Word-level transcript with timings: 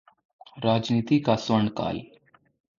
राजनीति 0.65 1.19
का 1.19 1.35
स्वर्णकाल 1.35 2.01